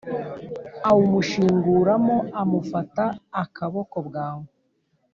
[0.89, 3.03] awumushinguramo amufata
[3.43, 4.51] akaboko bwangu